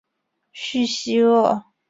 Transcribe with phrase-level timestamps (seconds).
[0.51, 1.63] 叙西厄。